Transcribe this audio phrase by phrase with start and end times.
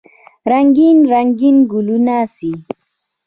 [0.51, 2.51] رنګین، رنګین ګلونه سي